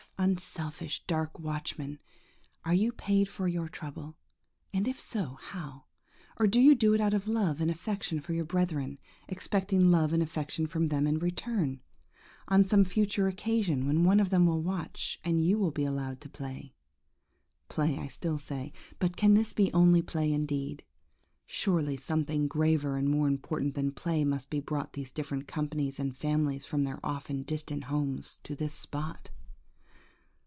Unselfish, 0.23 1.03
dark 1.07 1.39
watchman, 1.39 1.97
are 2.63 2.75
you 2.75 2.91
paid 2.91 3.27
for 3.27 3.47
your 3.47 3.67
trouble, 3.67 4.15
and 4.71 4.87
if 4.87 4.99
so, 4.99 5.39
how? 5.41 5.85
Or 6.37 6.45
do 6.45 6.61
you 6.61 6.75
do 6.75 6.93
it 6.93 7.01
out 7.01 7.15
of 7.15 7.27
love 7.27 7.59
and 7.59 7.71
affection 7.71 8.19
for 8.19 8.31
your 8.33 8.45
brethren, 8.45 8.99
expecting 9.27 9.89
love 9.89 10.13
and 10.13 10.21
affection 10.21 10.67
from 10.67 10.85
them 10.89 11.07
in 11.07 11.17
return, 11.17 11.81
on 12.47 12.65
some 12.65 12.85
future 12.85 13.27
occasion, 13.27 13.87
when 13.87 14.03
one 14.03 14.19
of 14.19 14.29
them 14.29 14.45
will 14.45 14.61
watch, 14.61 15.19
and 15.23 15.43
you 15.43 15.71
be 15.71 15.85
allowed 15.85 16.21
to 16.21 16.29
play? 16.29 16.75
Play, 17.67 17.97
I 17.97 18.05
still 18.07 18.37
say; 18.37 18.73
but 18.99 19.17
can 19.17 19.33
this 19.33 19.53
be 19.53 19.73
only 19.73 20.03
play 20.03 20.31
indeed? 20.31 20.83
Surely 21.47 21.97
something 21.97 22.47
graver 22.47 22.95
and 22.95 23.09
more 23.09 23.27
important 23.27 23.73
than 23.73 23.91
play 23.91 24.23
must 24.23 24.53
have 24.53 24.67
brought 24.67 24.93
these 24.93 25.11
different 25.11 25.47
companies 25.47 25.99
and 25.99 26.15
families 26.15 26.63
from 26.63 26.83
their 26.83 27.03
often 27.03 27.41
distant 27.41 27.85
homes, 27.85 28.39
to 28.43 28.55
this 28.55 28.75
spot? 28.75 29.31